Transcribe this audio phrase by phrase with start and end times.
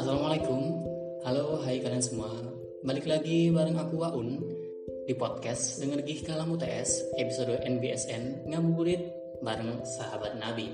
[0.00, 0.80] Assalamualaikum,
[1.28, 2.32] halo hai kalian semua.
[2.80, 4.40] Balik lagi bareng aku Waun
[5.04, 9.04] Di podcast Dengar Gih Kalam UTS Episode NBSN Ngabuburit
[9.44, 10.72] bareng sahabat Nabi.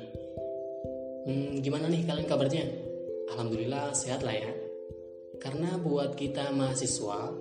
[1.27, 2.71] Hmm, Gimana nih kalian kabarnya?
[3.35, 4.55] Alhamdulillah sehat lah ya.
[5.43, 7.35] Karena buat kita mahasiswa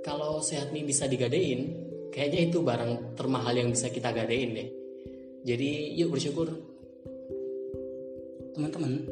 [0.00, 1.76] Kalau sehat nih bisa digadein
[2.08, 4.68] Kayaknya itu barang termahal yang bisa kita gadein deh.
[5.44, 6.73] Jadi yuk bersyukur
[8.54, 9.02] Teman-teman,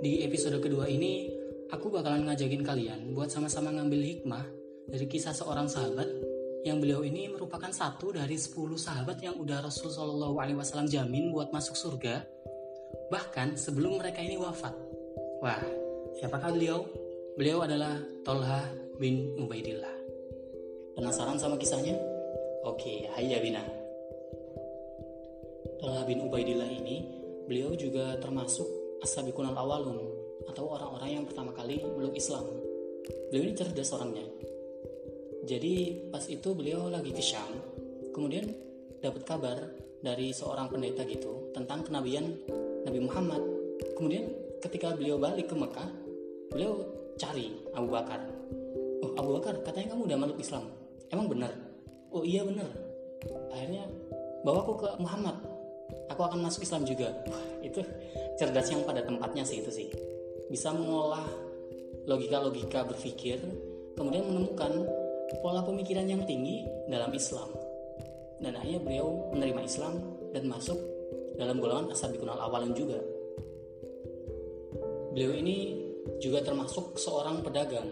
[0.00, 1.28] di episode kedua ini
[1.68, 4.40] aku bakalan ngajakin kalian buat sama-sama ngambil hikmah
[4.88, 6.08] dari kisah seorang sahabat
[6.64, 11.28] yang beliau ini merupakan satu dari 10 sahabat yang udah Rasul Shallallahu Alaihi Wasallam jamin
[11.28, 12.24] buat masuk surga
[13.12, 14.72] bahkan sebelum mereka ini wafat.
[15.44, 15.60] Wah,
[16.16, 16.88] siapakah beliau?
[17.36, 18.64] Beliau adalah Tolha
[18.96, 19.92] bin Ubaidillah.
[20.96, 22.00] Penasaran sama kisahnya?
[22.64, 23.60] Oke, hayya bina.
[25.84, 27.04] Tolha bin Ubaidillah ini,
[27.44, 29.98] beliau juga termasuk as-sabiqun al-awalun
[30.46, 32.46] atau orang-orang yang pertama kali meluk Islam.
[33.30, 34.26] Beliau ini cerdas orangnya.
[35.46, 37.54] Jadi pas itu beliau lagi ke Syam,
[38.10, 38.50] kemudian
[38.98, 39.58] dapat kabar
[40.02, 42.34] dari seorang pendeta gitu tentang kenabian
[42.82, 43.42] Nabi Muhammad.
[43.94, 44.26] Kemudian
[44.58, 45.88] ketika beliau balik ke Mekah,
[46.50, 46.82] beliau
[47.14, 48.20] cari Abu Bakar.
[49.06, 50.66] Oh Abu Bakar, katanya kamu udah meluk Islam.
[51.14, 51.52] Emang benar?
[52.10, 52.70] Oh iya benar.
[53.54, 53.86] Akhirnya
[54.42, 55.36] bawa aku ke Muhammad.
[56.10, 57.12] Aku akan masuk Islam juga.
[57.60, 57.82] Itu
[58.38, 59.88] cerdas yang pada tempatnya sih itu sih.
[60.46, 61.26] Bisa mengolah
[62.06, 63.42] logika-logika berpikir,
[63.98, 64.86] kemudian menemukan
[65.42, 67.50] pola pemikiran yang tinggi dalam Islam.
[68.38, 69.94] Dan akhirnya beliau menerima Islam
[70.30, 70.78] dan masuk
[71.36, 73.00] dalam golongan asabiqun al-awalin juga.
[75.16, 75.86] Beliau ini
[76.20, 77.88] juga termasuk seorang pedagang.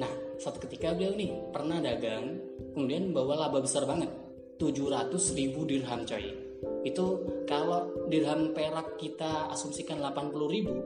[0.00, 0.08] Nah,
[0.40, 2.40] suatu ketika beliau ini pernah dagang,
[2.72, 4.08] kemudian bawa laba besar banget.
[4.56, 6.41] 700 ribu dirham coy.
[6.82, 10.76] Itu kalau dirham perak kita asumsikan 80 ribu,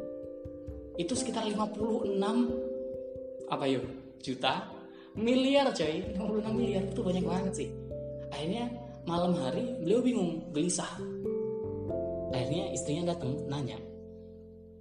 [1.00, 2.20] itu sekitar 56
[3.48, 3.84] apa yuk
[4.20, 4.68] juta?
[5.16, 6.04] Miliar coy.
[6.12, 7.68] 56 miliar itu banyak banget sih.
[8.28, 8.68] Akhirnya
[9.06, 10.90] malam hari beliau bingung gelisah
[12.34, 13.78] akhirnya istrinya datang nanya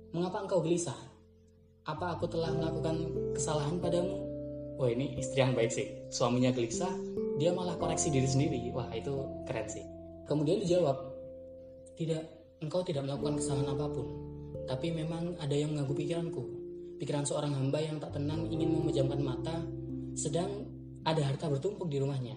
[0.09, 0.97] mengapa engkau gelisah
[1.85, 2.97] apa aku telah melakukan
[3.37, 4.17] kesalahan padamu?
[4.81, 5.85] Wah ini istri yang baik sih.
[6.09, 6.89] Suaminya gelisah
[7.37, 8.73] dia malah koreksi diri sendiri.
[8.73, 9.13] Wah itu
[9.45, 9.85] keren sih
[10.25, 10.97] kemudian dijawab
[11.95, 12.27] tidak
[12.59, 14.07] engkau tidak melakukan kesalahan apa pun.
[14.65, 16.43] Tapi memang ada yang mengganggu pikiranku.
[16.97, 19.61] Pikiran seorang hamba yang tak tenang ingin memejamkan mata
[20.15, 20.65] sedang
[21.05, 22.35] ada harta bertumpuk di rumahnya.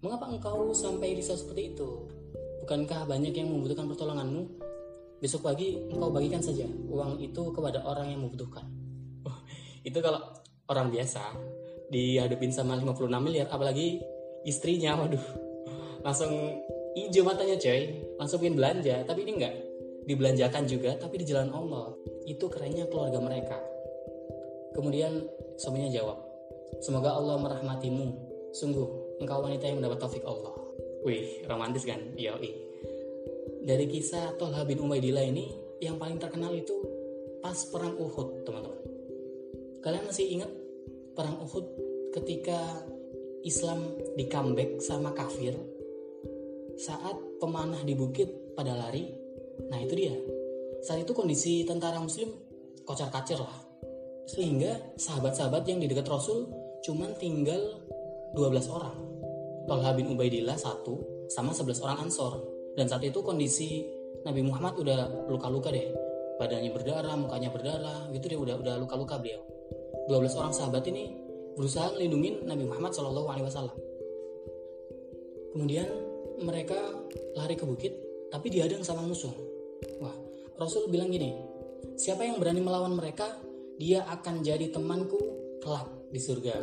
[0.00, 2.06] Mengapa engkau sampai risau seperti itu?
[2.62, 4.42] Bukankah banyak yang membutuhkan pertolonganmu?
[5.18, 8.62] Besok pagi engkau bagikan saja uang itu kepada orang yang membutuhkan.
[9.26, 9.34] Oh,
[9.82, 10.22] itu kalau
[10.70, 11.34] orang biasa
[11.90, 13.98] dihadapin sama 56 miliar apalagi
[14.46, 15.26] istrinya waduh.
[16.06, 16.62] Langsung
[17.06, 18.02] hijau matanya coy.
[18.18, 19.54] Langsung ingin belanja tapi ini enggak.
[20.08, 21.94] Dibelanjakan juga tapi di jalan Allah.
[22.26, 23.58] Itu kerennya keluarga mereka.
[24.74, 26.18] Kemudian suaminya jawab
[26.82, 28.06] semoga Allah merahmatimu.
[28.56, 30.54] Sungguh engkau wanita yang mendapat taufik Allah.
[31.04, 32.00] Wih romantis kan?
[32.18, 32.34] Iya
[33.68, 35.52] dari kisah Tolha bin ini
[35.84, 36.72] yang paling terkenal itu
[37.44, 38.80] pas perang Uhud teman-teman.
[39.84, 40.50] Kalian masih ingat
[41.12, 41.68] perang Uhud
[42.16, 42.56] ketika
[43.44, 45.52] Islam di comeback sama kafir
[46.78, 49.28] saat pemanah di bukit pada lari
[49.66, 50.14] Nah itu dia.
[50.86, 52.30] Saat itu kondisi tentara muslim
[52.86, 53.58] kocar kacir lah.
[54.30, 56.46] Sehingga sahabat-sahabat yang di dekat Rasul
[56.86, 57.82] cuman tinggal
[58.38, 58.96] 12 orang.
[59.66, 62.38] Talha bin Ubaidillah satu sama 11 orang Ansor.
[62.78, 63.82] Dan saat itu kondisi
[64.22, 65.90] Nabi Muhammad udah luka-luka deh.
[66.38, 69.42] Badannya berdarah, mukanya berdarah, gitu deh udah udah luka-luka beliau.
[70.06, 71.10] 12 orang sahabat ini
[71.58, 73.76] berusaha melindungi Nabi Muhammad Shallallahu Alaihi Wasallam.
[75.52, 76.07] Kemudian
[76.42, 76.78] mereka
[77.38, 77.92] lari ke bukit,
[78.32, 79.32] tapi dihadang sama musuh.
[80.02, 80.14] Wah,
[80.58, 81.34] Rasul bilang gini,
[81.94, 83.26] siapa yang berani melawan mereka,
[83.78, 85.18] dia akan jadi temanku
[85.62, 86.54] kelak di surga.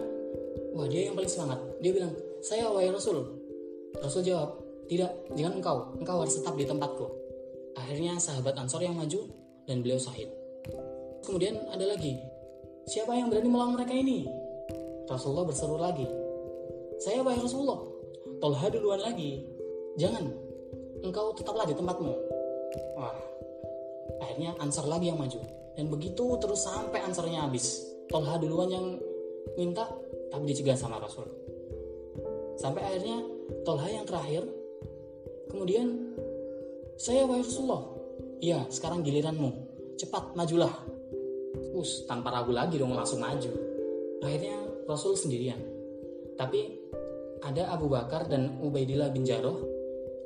[0.75, 1.59] Wah, dia yang paling semangat.
[1.80, 2.12] Dia bilang,
[2.44, 3.24] saya wahai Rasul.
[3.96, 4.59] Rasul jawab,
[4.91, 7.07] tidak, jangan engkau, engkau harus tetap di tempatku.
[7.80, 9.27] Akhirnya sahabat Ansor yang maju
[9.68, 10.27] dan beliau sahid.
[11.24, 12.19] Kemudian ada lagi,
[12.86, 14.27] siapa yang berani melawan mereka ini?
[15.06, 16.06] Rasulullah berseru lagi,
[17.01, 17.81] saya wahai Rasulullah,
[18.39, 19.55] tolha duluan lagi.
[19.95, 20.27] Jangan,
[21.07, 22.13] engkau tetaplah di tempatmu.
[23.00, 23.15] Wah,
[24.19, 25.39] akhirnya Ansar lagi yang maju.
[25.75, 27.88] Dan begitu terus sampai Ansarnya habis.
[28.12, 28.86] Tolha duluan yang
[29.56, 29.88] minta,
[30.31, 31.24] tapi dicegah sama Rasul.
[32.59, 33.24] Sampai akhirnya
[33.63, 34.44] Tolha yang terakhir.
[35.47, 36.12] Kemudian,
[37.00, 37.83] saya wahai Rasulullah.
[38.44, 39.50] Iya, sekarang giliranmu.
[39.95, 40.75] Cepat, majulah.
[41.71, 43.51] Us, tanpa ragu lagi dong langsung maju.
[44.19, 45.59] Akhirnya Rasul sendirian.
[46.36, 46.83] Tapi
[47.39, 49.75] ada Abu Bakar dan Ubaidillah bin Jarrah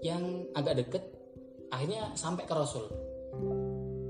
[0.06, 1.04] yang agak deket
[1.70, 2.86] akhirnya sampai ke Rasul.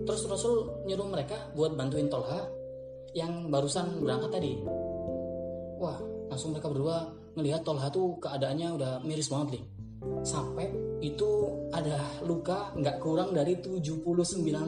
[0.06, 0.56] Terus Rasul
[0.90, 2.50] nyuruh mereka buat bantuin Tolha
[3.14, 4.54] yang barusan berangkat tadi.
[5.80, 6.00] Wah
[6.30, 6.98] langsung mereka berdua
[7.38, 9.64] ngelihat Tolha tuh keadaannya udah miris banget nih.
[10.24, 10.72] Sampai
[11.04, 11.28] itu
[11.76, 14.06] ada luka nggak kurang dari 79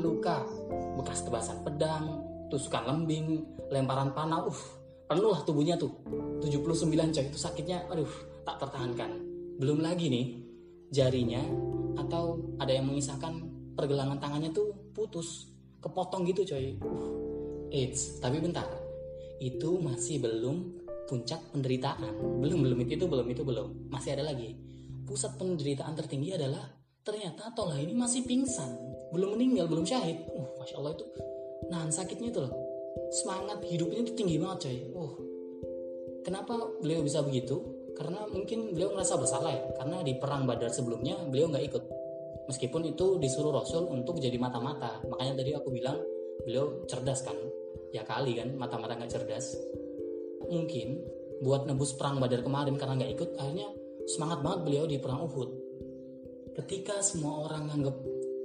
[0.03, 0.43] luka.
[0.99, 2.21] Bekas tebasan pedang
[2.51, 3.41] tusukan lembing
[3.71, 4.61] lemparan panah uh
[5.07, 5.91] penuh lah tubuhnya tuh.
[6.43, 8.11] 79 coy itu sakitnya aduh
[8.43, 9.11] tak tertahankan.
[9.57, 10.50] Belum lagi nih
[10.91, 11.41] jarinya
[11.95, 15.49] atau ada yang mengisahkan pergelangan tangannya tuh putus
[15.79, 16.77] kepotong gitu coy.
[16.83, 18.67] Uh, Eits, tapi bentar.
[19.39, 22.43] Itu masih belum puncak penderitaan.
[22.43, 22.77] Belum belum.
[22.85, 23.89] Itu, itu belum itu belum.
[23.89, 24.53] Masih ada lagi.
[25.07, 26.67] Pusat penderitaan tertinggi adalah
[27.01, 28.75] ternyata Tola ini masih pingsan.
[29.15, 30.27] Belum meninggal belum syahid.
[30.35, 31.05] Uh masya Allah itu
[31.71, 32.53] nahan sakitnya itu loh.
[33.11, 34.77] Semangat hidupnya itu tinggi banget coy.
[34.93, 35.13] Uh.
[36.21, 36.53] Kenapa
[36.83, 37.57] beliau bisa begitu
[37.97, 41.83] karena mungkin beliau merasa bersalah ya karena di perang badar sebelumnya beliau nggak ikut.
[42.49, 44.99] Meskipun itu disuruh Rasul untuk jadi mata-mata.
[45.07, 45.97] Makanya tadi aku bilang
[46.43, 47.37] beliau cerdas kan?
[47.95, 49.55] Ya kali kan mata-mata nggak cerdas.
[50.49, 50.99] Mungkin
[51.41, 53.69] buat nebus perang badar kemarin karena nggak ikut akhirnya
[54.09, 55.49] semangat banget beliau di perang Uhud.
[56.51, 57.97] Ketika semua orang nganggep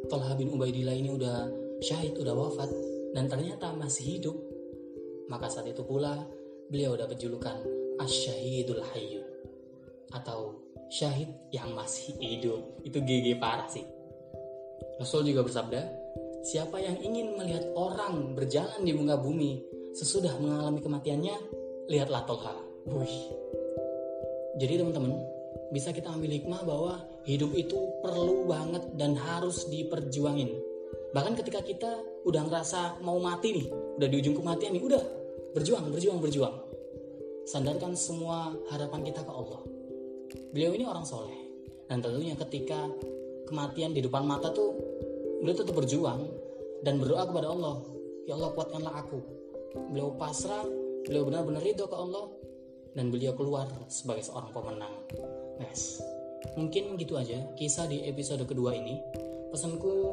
[0.07, 1.51] Talha bin Ubaidillah ini udah
[1.83, 2.71] syahid udah wafat
[3.13, 4.37] dan ternyata masih hidup
[5.27, 6.23] maka saat itu pula
[6.71, 7.59] beliau dapat julukan
[7.99, 9.26] Asyahidul Hayyu
[10.23, 10.57] atau
[10.89, 13.85] syahid yang masih hidup itu GG parah sih
[14.97, 15.81] Rasul juga bersabda,
[16.41, 19.61] siapa yang ingin melihat orang berjalan di muka bumi
[19.93, 21.37] sesudah mengalami kematiannya,
[21.93, 22.57] lihatlah Tolha.
[22.89, 23.29] Wih.
[24.57, 25.21] Jadi teman-teman,
[25.69, 26.95] bisa kita ambil hikmah bahwa
[27.29, 30.49] hidup itu perlu banget dan harus diperjuangin.
[31.13, 31.93] Bahkan ketika kita
[32.25, 33.67] udah ngerasa mau mati nih,
[34.01, 35.03] udah di ujung kematian nih, udah
[35.53, 36.57] berjuang, berjuang, berjuang.
[37.45, 39.61] Sandarkan semua harapan kita ke Allah.
[40.55, 41.37] Beliau ini orang soleh.
[41.87, 42.91] Dan tentunya ketika
[43.47, 44.75] kematian di depan mata tuh
[45.39, 46.27] beliau tetap berjuang
[46.83, 47.79] dan berdoa kepada Allah
[48.27, 49.19] ya Allah kuatkanlah aku.
[49.95, 50.67] Beliau pasrah
[51.07, 52.27] beliau benar-benar ridho ke Allah
[52.99, 54.95] dan beliau keluar sebagai seorang pemenang.
[55.63, 56.03] Guys
[56.59, 58.99] mungkin gitu aja kisah di episode kedua ini.
[59.55, 60.11] Pesanku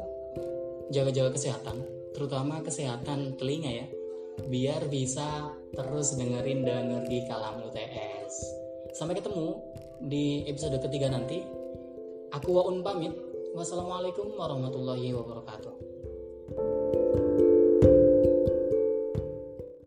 [0.94, 1.82] jaga-jaga kesehatan
[2.14, 3.86] terutama kesehatan telinga ya
[4.46, 8.34] biar bisa terus dengerin dan ngerti kalam UTS
[8.94, 9.58] sampai ketemu
[10.02, 11.44] di episode ketiga nanti
[12.34, 13.14] Aku Waun pamit.
[13.54, 15.93] Wassalamualaikum warahmatullahi wabarakatuh.